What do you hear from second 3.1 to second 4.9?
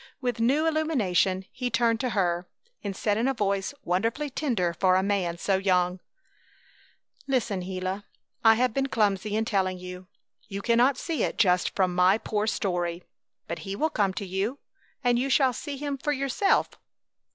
in a voice wonderfully tender